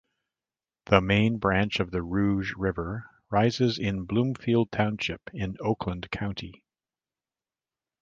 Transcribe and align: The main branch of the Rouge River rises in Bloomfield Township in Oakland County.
The 0.85 0.99
main 0.99 1.37
branch 1.37 1.79
of 1.79 1.91
the 1.91 2.01
Rouge 2.01 2.55
River 2.57 3.07
rises 3.29 3.77
in 3.77 4.05
Bloomfield 4.05 4.71
Township 4.71 5.29
in 5.31 5.57
Oakland 5.61 6.09
County. 6.09 6.63